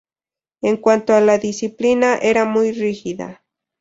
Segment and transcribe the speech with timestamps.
[0.63, 3.43] En cuanto a la disciplina, era muy rígida.